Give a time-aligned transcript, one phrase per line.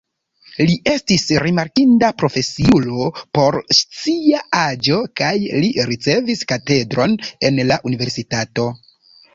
[0.69, 7.19] Li estis rimarkinda profesiulo por sia aĝo kaj li ricevis katedron
[7.51, 8.73] en la universitato.